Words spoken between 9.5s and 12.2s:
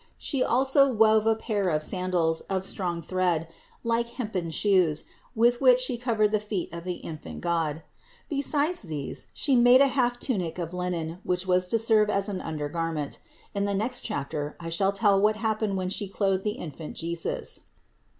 made a half tunic of linen, which was to serve